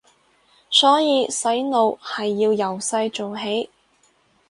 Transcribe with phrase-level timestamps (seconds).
[0.71, 3.69] 所以洗腦係要由細做起